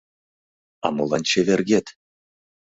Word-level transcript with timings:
—А 0.85 0.87
молан 0.95 1.23
чевергет? 1.29 1.85